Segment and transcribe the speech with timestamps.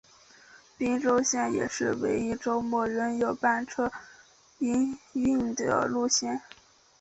[0.79, 3.91] 宾州线也是唯一周末仍有班车
[4.57, 6.41] 营运的路线。